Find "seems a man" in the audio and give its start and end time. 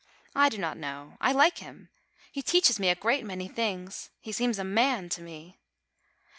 4.31-5.09